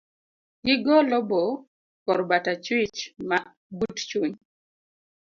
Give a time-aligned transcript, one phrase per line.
[0.65, 1.41] Gigol obo
[2.05, 2.99] kor bat achwich
[3.79, 4.35] but chuny